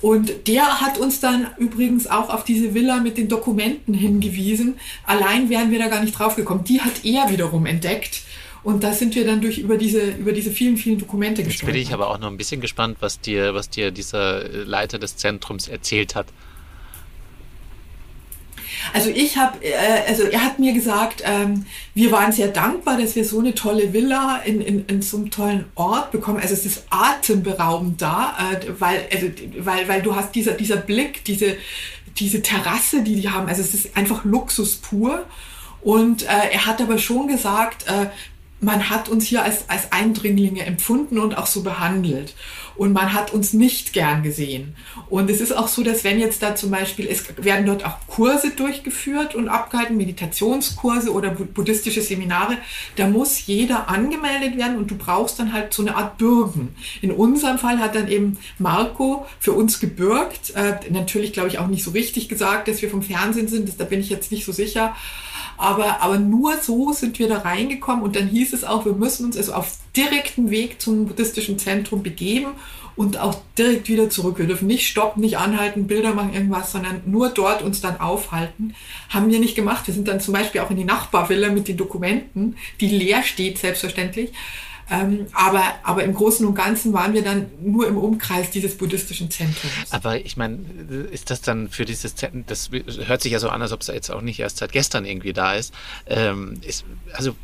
[0.00, 4.78] Und der hat uns dann übrigens auch auf diese Villa mit den Dokumenten hingewiesen.
[5.04, 6.64] Allein wären wir da gar nicht draufgekommen.
[6.64, 8.22] Die hat er wiederum entdeckt.
[8.62, 11.74] Und da sind wir dann durch über diese, über diese vielen, vielen Dokumente gestolpert.
[11.74, 14.98] Jetzt bin ich aber auch noch ein bisschen gespannt, was dir, was dir dieser Leiter
[14.98, 16.26] des Zentrums erzählt hat.
[18.92, 19.74] Also ich habe, äh,
[20.06, 23.92] also er hat mir gesagt, ähm, wir waren sehr dankbar, dass wir so eine tolle
[23.92, 26.38] Villa in, in, in so einem tollen Ort bekommen.
[26.40, 29.26] Also es ist atemberaubend da, äh, weil, also,
[29.58, 31.56] weil, weil du hast dieser, dieser Blick, diese,
[32.18, 33.48] diese Terrasse, die die haben.
[33.48, 35.24] Also es ist einfach Luxus pur.
[35.80, 38.06] Und äh, er hat aber schon gesagt, äh,
[38.60, 42.34] man hat uns hier als, als Eindringlinge empfunden und auch so behandelt.
[42.78, 44.76] Und man hat uns nicht gern gesehen.
[45.10, 47.96] Und es ist auch so, dass wenn jetzt da zum Beispiel, es werden dort auch
[48.06, 52.56] Kurse durchgeführt und abgehalten, Meditationskurse oder buddhistische Seminare,
[52.94, 56.74] da muss jeder angemeldet werden und du brauchst dann halt so eine Art Bürgen.
[57.02, 60.50] In unserem Fall hat dann eben Marco für uns gebürgt.
[60.54, 63.76] Äh, natürlich, glaube ich, auch nicht so richtig gesagt, dass wir vom Fernsehen sind, das,
[63.76, 64.94] da bin ich jetzt nicht so sicher.
[65.58, 69.26] Aber, aber nur so sind wir da reingekommen und dann hieß es auch, wir müssen
[69.26, 72.52] uns also auf direktem Weg zum buddhistischen Zentrum begeben
[72.94, 74.38] und auch direkt wieder zurück.
[74.38, 78.74] Wir dürfen nicht stoppen, nicht anhalten, Bilder machen, irgendwas, sondern nur dort uns dann aufhalten.
[79.08, 79.86] Haben wir nicht gemacht.
[79.86, 83.58] Wir sind dann zum Beispiel auch in die Nachbarvilla mit den Dokumenten, die leer steht,
[83.58, 84.32] selbstverständlich.
[84.90, 89.30] Ähm, aber, aber im Großen und Ganzen waren wir dann nur im Umkreis dieses buddhistischen
[89.30, 89.90] Zentrums.
[89.90, 90.58] Aber ich meine,
[91.10, 93.88] ist das dann für dieses Zentrum, das hört sich ja so an, als ob es
[93.88, 95.74] jetzt auch nicht erst seit gestern irgendwie da ist.
[96.06, 97.34] Ähm, ist also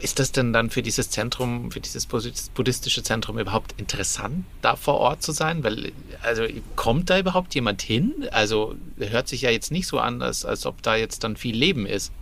[0.00, 4.98] ist das denn dann für dieses Zentrum, für dieses buddhistische Zentrum überhaupt interessant, da vor
[4.98, 5.64] Ort zu sein?
[5.64, 6.44] Weil, also
[6.76, 8.28] kommt da überhaupt jemand hin?
[8.30, 11.56] Also hört sich ja jetzt nicht so an, als, als ob da jetzt dann viel
[11.56, 12.12] Leben ist.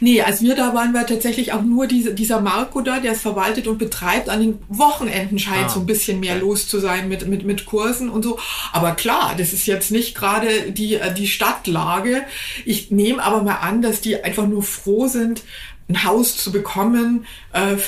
[0.00, 3.20] Nee, als wir da waren, war tatsächlich auch nur diese, dieser Marco da, der es
[3.20, 4.28] verwaltet und betreibt.
[4.28, 7.66] An den Wochenenden scheint ah, so ein bisschen mehr los zu sein mit, mit, mit
[7.66, 8.38] Kursen und so.
[8.72, 12.22] Aber klar, das ist jetzt nicht gerade die, äh, die Stadtlage.
[12.64, 15.42] Ich nehme aber mal an, dass die einfach nur froh sind,
[15.88, 17.78] ein Haus zu bekommen, äh, äh,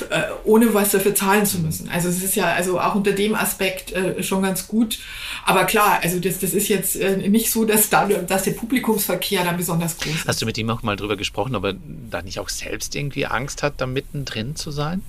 [0.44, 1.88] ohne was dafür zahlen zu müssen.
[1.88, 5.00] Also es ist ja also auch unter dem Aspekt äh, schon ganz gut.
[5.44, 9.44] Aber klar, also das, das ist jetzt äh, nicht so, dass, da, dass der Publikumsverkehr
[9.44, 10.28] da besonders groß ist.
[10.28, 11.74] Hast du mit ihm auch mal drüber gesprochen, ob er
[12.10, 15.02] da nicht auch selbst irgendwie Angst hat, da mittendrin zu sein?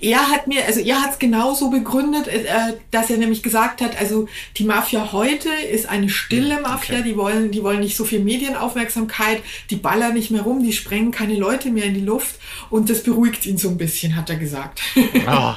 [0.00, 2.44] Er hat mir, also er hat es genauso begründet, äh,
[2.90, 7.08] dass er nämlich gesagt hat, also die Mafia heute ist eine stille hm, Mafia, okay.
[7.08, 11.10] die wollen, die wollen nicht so viel Medienaufmerksamkeit, die ballern nicht mehr rum, die sprengen
[11.10, 12.36] keine Leute mehr in die Luft
[12.70, 14.80] und das beruhigt ihn so ein bisschen, hat er gesagt.
[15.26, 15.54] oh,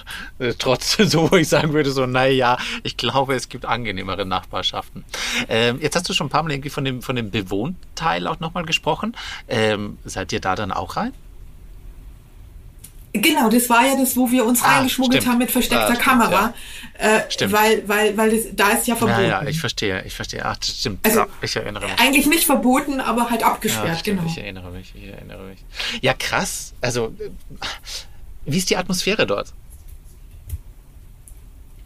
[0.57, 5.03] trotzdem so, wo ich sagen würde, so, naja, ich glaube, es gibt angenehmere Nachbarschaften.
[5.49, 8.39] Ähm, jetzt hast du schon ein paar Mal irgendwie von dem, von dem Bewohnteil auch
[8.39, 9.15] nochmal gesprochen.
[9.47, 11.13] Ähm, seid ihr da dann auch rein?
[13.13, 15.33] Genau, das war ja das, wo wir uns ah, reingeschmuggelt stimmt.
[15.33, 16.53] haben mit versteckter ah, Kamera.
[16.99, 17.17] Ja.
[17.17, 17.51] Äh, stimmt.
[17.51, 19.21] Weil, weil, weil das, da ist ja verboten.
[19.23, 20.45] Ja, ja, ich verstehe, ich verstehe.
[20.45, 21.05] Ach, das stimmt.
[21.05, 21.99] Also, ja, ich erinnere mich.
[21.99, 24.31] Eigentlich nicht verboten, aber halt abgesperrt, ja, stimmt, genau.
[24.31, 25.59] Ich erinnere mich, ich erinnere mich.
[26.01, 26.73] Ja, krass.
[26.79, 27.13] Also,
[28.45, 29.53] wie ist die Atmosphäre dort?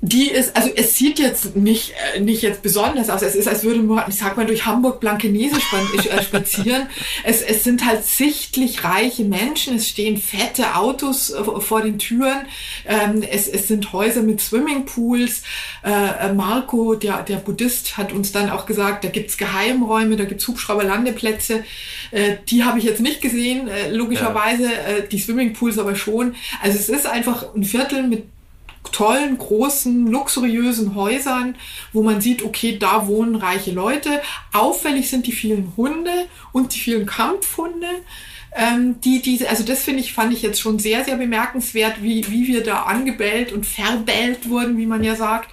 [0.02, 3.22] Die ist, also es sieht jetzt nicht, äh, nicht jetzt besonders aus.
[3.22, 6.88] Es ist, als würde man, ich sag mal, durch Hamburg Blankenese äh, spazieren.
[7.24, 9.78] es, es sind halt sichtlich reiche Menschen.
[9.78, 12.46] Es stehen fette Autos äh, vor den Türen.
[12.86, 15.44] Ähm, es, es sind Häuser mit Swimmingpools.
[16.36, 21.64] Marco, der, der Buddhist, hat uns dann auch gesagt, da gibt's Geheimräume, da gibt's Hubschrauberlandeplätze.
[22.50, 24.64] die habe ich jetzt nicht gesehen, logischerweise.
[24.64, 25.00] Ja.
[25.12, 26.36] die Swimmingpools aber schon.
[26.62, 28.24] Also es ist einfach ein Viertel mit
[28.90, 31.56] tollen, großen, luxuriösen Häusern,
[31.94, 34.22] wo man sieht, okay, da wohnen reiche Leute.
[34.54, 37.88] Auffällig sind die vielen Hunde und die vielen Kampfhunde.
[38.56, 42.26] Ähm, die, diese, also das finde ich, fand ich jetzt schon sehr, sehr bemerkenswert, wie,
[42.30, 45.50] wie wir da angebellt und verbellt wurden, wie man ja sagt.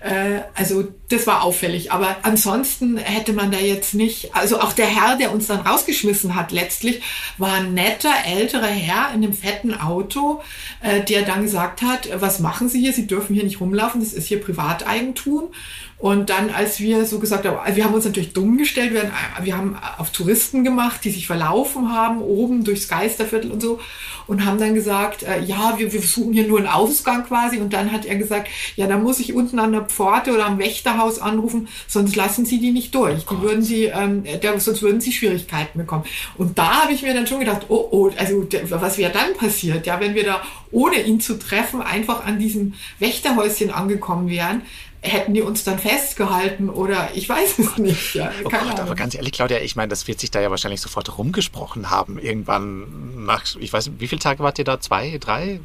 [0.00, 1.92] Äh, also das war auffällig.
[1.92, 6.34] Aber ansonsten hätte man da jetzt nicht, also auch der Herr, der uns dann rausgeschmissen
[6.34, 7.02] hat, letztlich
[7.38, 10.42] war ein netter, älterer Herr in einem fetten Auto,
[10.82, 12.92] äh, der dann gesagt hat, was machen Sie hier?
[12.92, 15.50] Sie dürfen hier nicht rumlaufen, das ist hier Privateigentum.
[15.98, 19.10] Und dann, als wir so gesagt haben, also wir haben uns natürlich dumm gestellt, wir,
[19.42, 23.80] wir haben auf Touristen gemacht, die sich verlaufen haben, oben durchs Geisterviertel und so,
[24.28, 27.58] und haben dann gesagt, äh, ja, wir, wir suchen hier nur einen Ausgang quasi.
[27.58, 30.58] Und dann hat er gesagt, ja, da muss ich unten an der Pforte oder am
[30.58, 33.24] Wächterhaus anrufen, sonst lassen sie die nicht durch.
[33.28, 36.04] Oh die würden sie, ähm, der, sonst würden sie Schwierigkeiten bekommen.
[36.36, 39.86] Und da habe ich mir dann schon gedacht, oh, oh, also was wäre dann passiert,
[39.86, 44.62] ja, wenn wir da ohne ihn zu treffen einfach an diesem Wächterhäuschen angekommen wären
[45.08, 48.14] hätten die uns dann festgehalten oder ich weiß es nicht.
[48.14, 50.80] Ja, oh Gott, aber ganz ehrlich, Claudia, ich meine, das wird sich da ja wahrscheinlich
[50.80, 52.18] sofort rumgesprochen haben.
[52.18, 54.80] Irgendwann nach, ich weiß nicht, wie viele Tage wart ihr da?
[54.80, 55.60] Zwei, drei?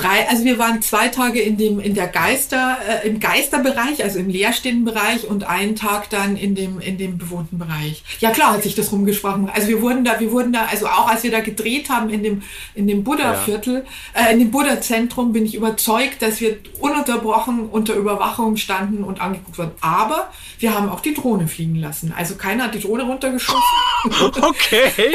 [0.00, 4.18] Drei, also wir waren zwei Tage in dem in der Geister äh, im Geisterbereich, also
[4.18, 8.02] im leerstehenden Bereich und einen Tag dann in dem in dem bewohnten Bereich.
[8.20, 9.50] Ja klar, hat sich das rumgesprochen.
[9.52, 12.22] Also wir wurden da, wir wurden da, also auch als wir da gedreht haben in
[12.22, 12.42] dem
[12.74, 13.84] in dem Buddha Viertel,
[14.14, 14.28] ja.
[14.28, 19.20] äh, in dem Buddha Zentrum, bin ich überzeugt, dass wir ununterbrochen unter Überwachung standen und
[19.20, 19.72] angeguckt wurden.
[19.80, 22.12] Aber wir haben auch die Drohne fliegen lassen.
[22.16, 23.62] Also keiner hat die Drohne runtergeschossen.
[24.42, 25.12] okay,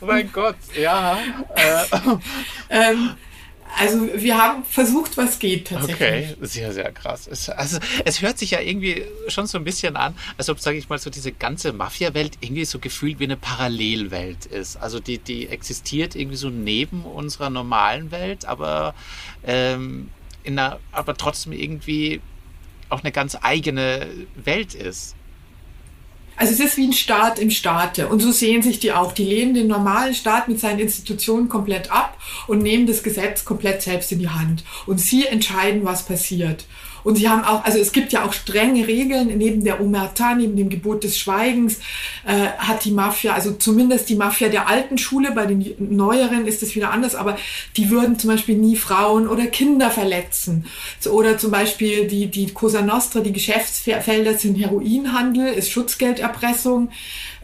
[0.00, 1.18] oh mein Gott, ja.
[1.54, 1.98] Äh.
[2.70, 3.10] ähm,
[3.78, 6.30] also wir haben versucht, was geht tatsächlich.
[6.32, 7.28] Okay, sehr, sehr krass.
[7.30, 10.78] Es, also es hört sich ja irgendwie schon so ein bisschen an, als ob, sage
[10.78, 14.76] ich mal, so diese ganze Mafia-Welt irgendwie so gefühlt wie eine Parallelwelt ist.
[14.76, 18.94] Also die, die existiert irgendwie so neben unserer normalen Welt, aber,
[19.46, 20.10] ähm,
[20.44, 22.20] in einer, aber trotzdem irgendwie
[22.88, 25.14] auch eine ganz eigene Welt ist.
[26.38, 28.06] Also es ist wie ein Staat im Staate.
[28.06, 29.12] Und so sehen sich die auch.
[29.12, 33.82] Die lehnen den normalen Staat mit seinen Institutionen komplett ab und nehmen das Gesetz komplett
[33.82, 34.62] selbst in die Hand.
[34.86, 36.64] Und sie entscheiden, was passiert.
[37.04, 40.56] Und sie haben auch, also es gibt ja auch strenge Regeln, neben der Omerta, neben
[40.56, 41.78] dem Gebot des Schweigens,
[42.26, 46.62] äh, hat die Mafia, also zumindest die Mafia der alten Schule, bei den neueren ist
[46.62, 47.36] es wieder anders, aber
[47.76, 50.66] die würden zum Beispiel nie Frauen oder Kinder verletzen.
[51.10, 56.90] Oder zum Beispiel die, die Cosa Nostra, die Geschäftsfelder sind Heroinhandel, ist Schutzgelderpressung,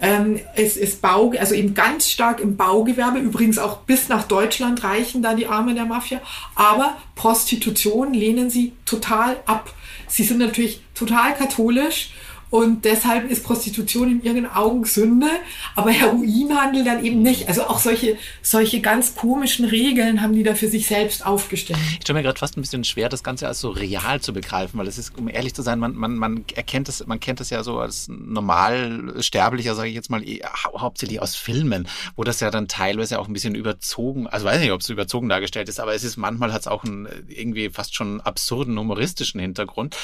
[0.05, 4.85] ähm, es ist Bau, also eben ganz stark im Baugewerbe, übrigens auch bis nach Deutschland
[4.85, 6.21] reichen da die Arme der Mafia,
[6.55, 9.73] aber Prostitution lehnen sie total ab.
[10.07, 12.11] Sie sind natürlich total katholisch
[12.55, 15.27] und deshalb ist Prostitution in ihren Augen Sünde,
[15.75, 17.49] aber Heroinhandel dann eben nicht.
[17.49, 21.81] Also auch solche, solche ganz komischen Regeln haben die da für sich selbst aufgestellt.
[21.95, 24.79] Ich stelle mir gerade fast ein bisschen schwer, das Ganze als so real zu begreifen,
[24.79, 27.51] weil es ist, um ehrlich zu sein, man, man, man erkennt es, man kennt es
[27.51, 32.23] ja so als normal sterblicher, sage ich jetzt mal, eh, hau hauptsächlich aus Filmen, wo
[32.23, 35.69] das ja dann teilweise auch ein bisschen überzogen, also weiß nicht, ob es überzogen dargestellt
[35.69, 39.97] ist, aber es ist manchmal hat es auch einen irgendwie fast schon absurden humoristischen Hintergrund.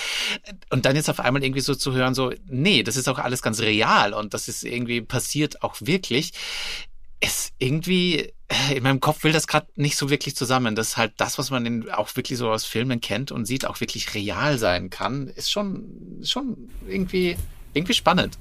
[0.71, 3.43] Und dann jetzt auf einmal irgendwie so zu hören, so nee, das ist auch alles
[3.43, 6.33] ganz real und das ist irgendwie passiert auch wirklich.
[7.21, 11.13] Es irgendwie, äh, in meinem Kopf will das gerade nicht so wirklich zusammen, dass halt
[11.19, 14.59] das, was man in, auch wirklich so aus Filmen kennt und sieht, auch wirklich real
[14.59, 17.37] sein kann, ist schon, schon irgendwie,
[17.75, 18.39] irgendwie spannend.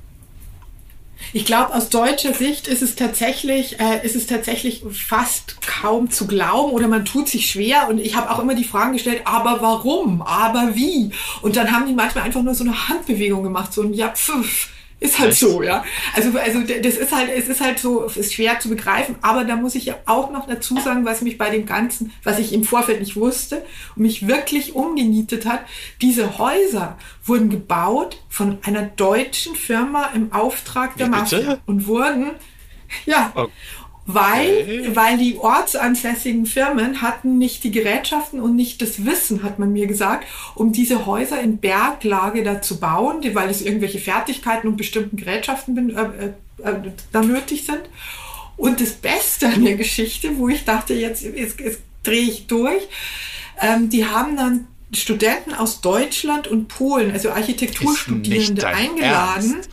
[1.32, 6.26] Ich glaube, aus deutscher Sicht ist es tatsächlich, äh, ist es tatsächlich fast kaum zu
[6.26, 7.88] glauben oder man tut sich schwer.
[7.90, 10.22] Und ich habe auch immer die Fragen gestellt, aber warum?
[10.22, 11.12] Aber wie?
[11.42, 14.70] Und dann haben die manchmal einfach nur so eine Handbewegung gemacht, so ein Ja, pfiff
[15.00, 15.40] ist halt Echt?
[15.40, 15.84] so, ja.
[16.14, 19.46] Also, also das ist halt, es ist halt so, es ist schwer zu begreifen, aber
[19.46, 22.52] da muss ich ja auch noch dazu sagen, was mich bei dem Ganzen, was ich
[22.54, 25.62] im Vorfeld nicht wusste und mich wirklich umgenietet hat,
[26.02, 32.32] diese Häuser wurden gebaut von einer deutschen Firma im Auftrag der Mafia und wurden,
[33.06, 33.48] ja, oh
[34.14, 34.96] weil, Okay.
[34.96, 39.86] weil die ortsansässigen Firmen hatten nicht die Gerätschaften und nicht das Wissen, hat man mir
[39.86, 45.16] gesagt, um diese Häuser in Berglage da zu bauen, weil es irgendwelche Fertigkeiten und bestimmten
[45.16, 47.82] Gerätschaften äh, äh, äh, da nötig sind.
[48.58, 52.82] Und das Beste an der Geschichte, wo ich dachte, jetzt, jetzt, jetzt drehe ich durch,
[53.62, 59.54] ähm, die haben dann Studenten aus Deutschland und Polen, also Architekturstudierende, eingeladen.
[59.54, 59.70] Ernst?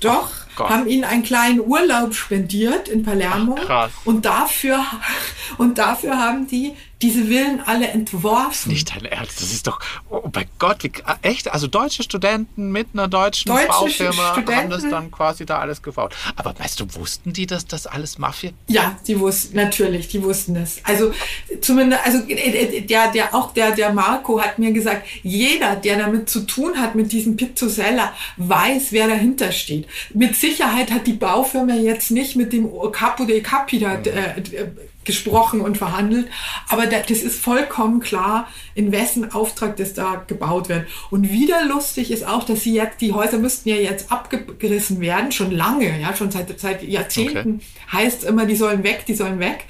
[0.00, 0.70] Doch, Gott.
[0.70, 3.56] haben ihnen einen kleinen Urlaub spendiert in Palermo.
[3.58, 3.92] Ach, krass.
[4.04, 4.84] Und dafür,
[5.58, 8.72] und dafür haben die diese Villen alle entworfen.
[8.72, 10.90] Nicht dein Ernst, das ist doch, oh mein Gott, wie,
[11.20, 11.52] echt?
[11.52, 14.70] Also deutsche Studenten mit einer deutschen Deutsche Baufirma haben Studenten.
[14.70, 16.14] das dann quasi da alles gebaut.
[16.36, 18.52] Aber weißt du, wussten die, dass das alles Mafia?
[18.68, 20.80] Ja, die wussten, natürlich, die wussten es.
[20.84, 21.12] Also
[21.60, 25.98] zumindest, also äh, äh, der, der, auch der, der Marco hat mir gesagt, jeder, der
[25.98, 29.86] damit zu tun hat mit diesem Pizzosella, weiß, wer dahinter steht.
[30.14, 34.68] Mit Sicherheit hat die Baufirma jetzt nicht mit dem Capo dei Capi da, äh, äh,
[35.04, 36.28] gesprochen und verhandelt,
[36.68, 40.86] aber da, das ist vollkommen klar, in wessen Auftrag das da gebaut wird.
[41.10, 45.32] Und wieder lustig ist auch, dass sie jetzt, die Häuser müssten ja jetzt abgerissen werden,
[45.32, 47.60] schon lange, ja, schon seit, seit Jahrzehnten
[47.92, 49.66] heißt immer, die sollen weg, die sollen weg.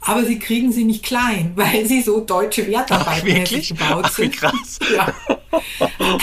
[0.00, 3.70] Aber sie kriegen sie nicht klein, weil sie so deutsche Wertarbeiten wirklich?
[3.70, 4.36] gebaut Ach, sind.
[4.36, 4.78] krass.
[4.94, 6.18] Ja.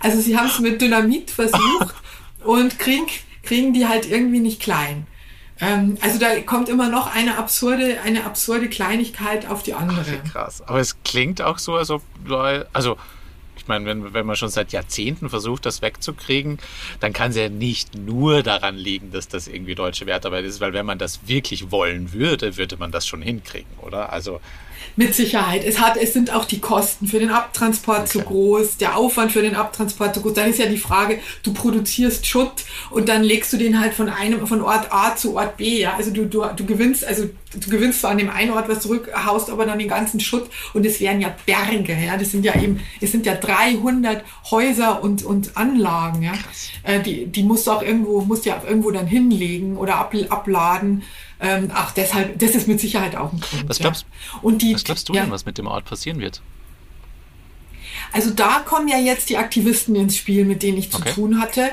[0.00, 1.94] Also sie haben es mit Dynamit versucht
[2.44, 3.06] und kriegen,
[3.42, 5.06] kriegen die halt irgendwie nicht klein.
[5.60, 10.04] Ähm, also da kommt immer noch eine absurde, eine absurde Kleinigkeit auf die andere.
[10.06, 10.62] Wie krass.
[10.66, 12.96] Aber es klingt auch so, als ob Leute, also
[13.56, 16.58] ich meine, wenn, wenn man schon seit Jahrzehnten versucht, das wegzukriegen,
[17.00, 20.72] dann kann es ja nicht nur daran liegen, dass das irgendwie deutsche Wertarbeit ist, weil
[20.72, 24.12] wenn man das wirklich wollen würde, würde man das schon hinkriegen, oder?
[24.12, 24.40] Also
[24.96, 25.64] Mit Sicherheit.
[25.64, 28.28] Es, hat, es sind auch die Kosten für den Abtransport zu Okay.
[28.28, 30.34] groß, der Aufwand für den Abtransport zu groß.
[30.34, 34.08] Dann ist ja die Frage, du produzierst Schutt und dann legst du den halt von
[34.08, 35.80] einem, von Ort A zu Ort B.
[35.80, 35.96] Ja?
[35.96, 39.10] Also du, du, du gewinnst, also du gewinnst zwar an dem einen Ort was zurück,
[39.24, 41.96] haust aber dann den ganzen Schutt und es wären ja Berge.
[42.04, 42.16] Ja?
[42.16, 46.22] Das sind ja eben, es sind ja 300 Häuser und, und Anlagen.
[46.22, 46.32] Ja?
[46.82, 49.96] Äh, die, die musst du auch irgendwo, musst du ja auch irgendwo dann hinlegen oder
[49.96, 51.02] ab, abladen.
[51.40, 53.68] Ähm, ach, deshalb, das ist mit Sicherheit auch ein Grund.
[53.68, 53.84] Was ja.
[53.84, 54.06] glaubst-
[54.42, 55.22] und die, was glaubst du ja.
[55.22, 56.40] denn, was mit dem Ort passieren wird?
[58.12, 61.12] Also da kommen ja jetzt die Aktivisten ins Spiel, mit denen ich zu Okay.
[61.12, 61.70] tun hatte.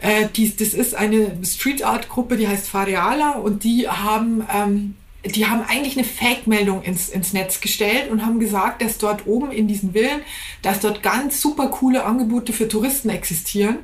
[0.00, 4.94] Äh, die, das ist eine Street Art Gruppe, die heißt Fareala und die haben, ähm,
[5.24, 9.50] die haben eigentlich eine Fake-Meldung ins, ins Netz gestellt und haben gesagt, dass dort oben
[9.52, 10.20] in diesen Villen,
[10.62, 13.78] dass dort ganz super coole Angebote für Touristen existieren.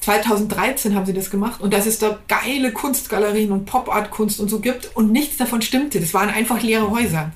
[0.00, 4.60] 2013 haben sie das gemacht und dass es da geile Kunstgalerien und Pop-Art-Kunst und so
[4.60, 6.00] gibt und nichts davon stimmte.
[6.00, 7.32] Das waren einfach leere Häuser.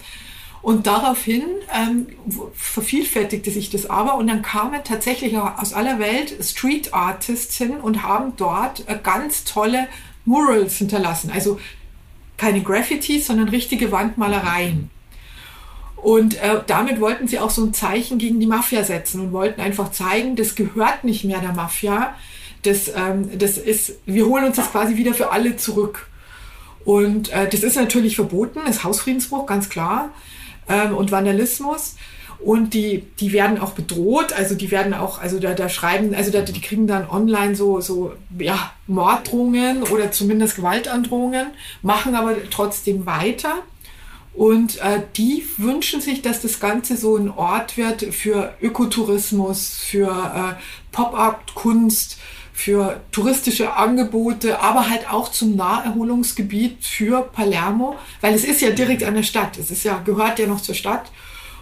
[0.62, 1.42] Und daraufhin
[1.74, 2.06] ähm,
[2.54, 8.04] vervielfältigte sich das aber und dann kamen tatsächlich aus aller Welt Street Artists hin und
[8.04, 9.88] haben dort äh, ganz tolle
[10.24, 11.32] Murals hinterlassen.
[11.34, 11.58] Also
[12.36, 14.88] keine Graffitis, sondern richtige Wandmalereien.
[15.96, 19.60] Und äh, damit wollten sie auch so ein Zeichen gegen die Mafia setzen und wollten
[19.60, 22.14] einfach zeigen, das gehört nicht mehr der Mafia.
[22.62, 26.06] Das, ähm, das ist, wir holen uns das quasi wieder für alle zurück.
[26.84, 30.10] Und äh, das ist natürlich verboten, ist Hausfriedensbruch, ganz klar.
[30.68, 31.96] Ähm, und Vandalismus.
[32.38, 36.32] Und die, die werden auch bedroht, also die werden auch, also da, da schreiben, also
[36.32, 41.48] da, die kriegen dann online so, so, ja, Morddrohungen oder zumindest Gewaltandrohungen,
[41.82, 43.62] machen aber trotzdem weiter.
[44.34, 50.08] Und äh, die wünschen sich, dass das Ganze so ein Ort wird für Ökotourismus, für
[50.08, 52.18] äh, Pop-up-Kunst,
[52.52, 59.04] für touristische Angebote, aber halt auch zum Naherholungsgebiet für Palermo, weil es ist ja direkt
[59.04, 59.58] an der Stadt.
[59.58, 61.10] Es ist ja, gehört ja noch zur Stadt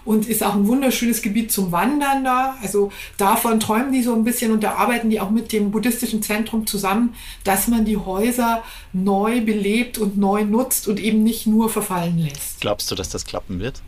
[0.05, 2.57] und ist auch ein wunderschönes Gebiet zum Wandern da.
[2.63, 6.23] Also davon träumen die so ein bisschen und da arbeiten die auch mit dem buddhistischen
[6.23, 11.71] Zentrum zusammen, dass man die Häuser neu belebt und neu nutzt und eben nicht nur
[11.71, 12.61] verfallen lässt.
[12.61, 13.83] Glaubst du, dass das klappen wird?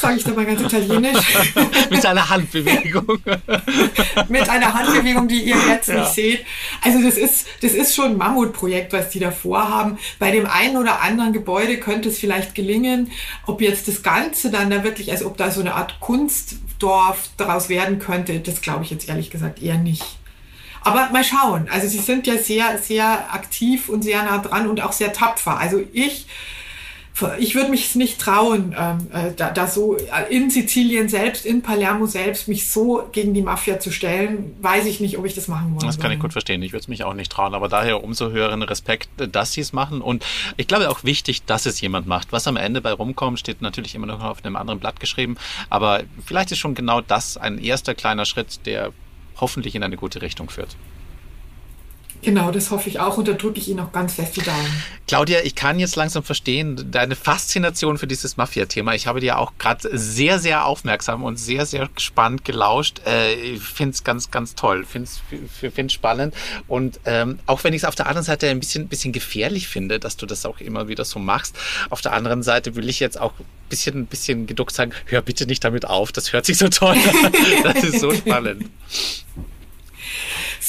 [0.00, 1.24] Sage ich da mal ganz italienisch.
[1.90, 3.18] Mit einer Handbewegung.
[4.28, 6.00] mit einer Handbewegung, die ihr jetzt Ja.
[6.00, 6.44] nicht seht.
[6.82, 9.98] Also das ist, das ist schon ein Mammutprojekt, was die da vorhaben.
[10.18, 13.10] Bei dem einen oder anderen Gebäude könnte es vielleicht gelingen.
[13.46, 17.68] Ob jetzt das Ganze dann da wirklich, also ob da so eine Art Kunstdorf daraus
[17.68, 20.04] werden könnte, das glaube ich jetzt ehrlich gesagt eher nicht.
[20.82, 21.68] Aber mal schauen.
[21.70, 25.56] Also sie sind ja sehr, sehr aktiv und sehr nah dran und auch sehr tapfer.
[25.58, 26.26] Also ich
[27.38, 31.62] ich würde mich nicht trauen, ähm, äh, da, da so äh, in Sizilien selbst, in
[31.62, 34.56] Palermo selbst, mich so gegen die Mafia zu stellen.
[34.60, 36.62] Weiß ich nicht, ob ich das machen wollen Das kann ich gut verstehen.
[36.62, 37.54] Ich würde es mich auch nicht trauen.
[37.54, 40.00] Aber daher umso höheren Respekt, dass sie es machen.
[40.00, 40.24] Und
[40.56, 42.32] ich glaube auch wichtig, dass es jemand macht.
[42.32, 45.36] Was am Ende bei rumkommt, steht natürlich immer noch auf einem anderen Blatt geschrieben.
[45.68, 48.92] Aber vielleicht ist schon genau das ein erster kleiner Schritt, der
[49.36, 50.76] hoffentlich in eine gute Richtung führt.
[52.22, 54.82] Genau, das hoffe ich auch und da drücke ich Ihnen auch ganz fest die Daumen.
[55.08, 58.94] Claudia, ich kann jetzt langsam verstehen, deine Faszination für dieses Mafia-Thema.
[58.94, 63.00] Ich habe dir auch gerade sehr, sehr aufmerksam und sehr, sehr gespannt gelauscht.
[63.06, 66.34] Äh, ich finde es ganz, ganz toll, finde es spannend.
[66.68, 69.98] Und ähm, auch wenn ich es auf der anderen Seite ein bisschen, bisschen gefährlich finde,
[69.98, 71.58] dass du das auch immer wieder so machst,
[71.90, 75.46] auf der anderen Seite will ich jetzt auch ein bisschen, bisschen geduckt sagen, hör bitte
[75.46, 77.32] nicht damit auf, das hört sich so toll an.
[77.64, 78.70] das ist so spannend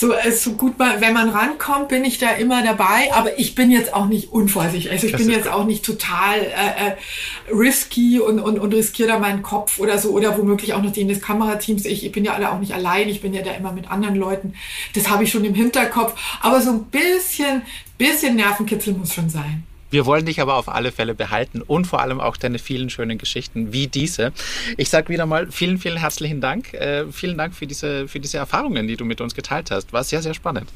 [0.03, 3.71] so, äh, so gut, wenn man rankommt, bin ich da immer dabei, aber ich bin
[3.71, 4.91] jetzt auch nicht unvorsichtig.
[4.91, 9.07] Also ich das bin jetzt auch nicht total äh, äh, risky und, und, und riskiere
[9.07, 11.85] da meinen Kopf oder so oder womöglich auch noch den des Kamerateams.
[11.85, 14.15] Ich, ich bin ja alle auch nicht allein, ich bin ja da immer mit anderen
[14.15, 14.55] Leuten.
[14.93, 16.13] Das habe ich schon im Hinterkopf.
[16.41, 17.61] Aber so ein bisschen,
[17.97, 19.63] bisschen Nervenkitzel muss schon sein.
[19.93, 23.19] Wir wollen dich aber auf alle Fälle behalten und vor allem auch deine vielen schönen
[23.19, 24.31] Geschichten wie diese.
[24.75, 26.73] Ich sage wieder mal vielen, vielen herzlichen Dank.
[26.73, 29.93] Äh, vielen Dank für diese, für diese Erfahrungen, die du mit uns geteilt hast.
[29.93, 30.67] War sehr, sehr spannend.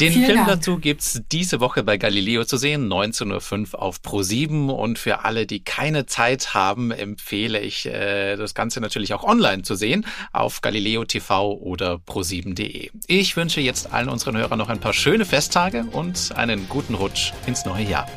[0.00, 0.48] Den Vielen Film Dank.
[0.48, 4.70] dazu gibt's diese Woche bei Galileo zu sehen, 19.05 Uhr auf Pro7.
[4.70, 9.62] Und für alle, die keine Zeit haben, empfehle ich äh, das Ganze natürlich auch online
[9.62, 12.90] zu sehen auf Galileo TV oder pro7.de.
[13.06, 17.32] Ich wünsche jetzt allen unseren Hörern noch ein paar schöne Festtage und einen guten Rutsch
[17.46, 18.08] ins neue Jahr.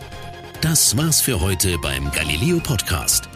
[0.61, 3.30] Das war's für heute beim Galileo Podcast.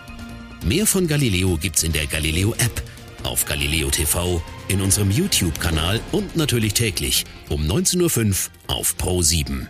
[0.65, 2.81] Mehr von Galileo gibt's in der Galileo App,
[3.23, 9.67] auf Galileo TV in unserem YouTube-Kanal und natürlich täglich um 19.05 Uhr auf Pro 7.